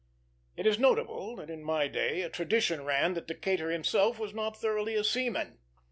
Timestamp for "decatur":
3.27-3.69